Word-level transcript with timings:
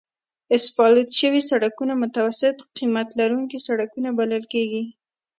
اسفالت 0.57 1.07
شوي 1.19 1.41
سړکونه 1.51 1.93
متوسط 2.03 2.57
قیمت 2.77 3.07
لرونکي 3.19 3.59
سړکونه 3.67 4.09
بلل 4.17 4.43
کیږي 4.53 4.83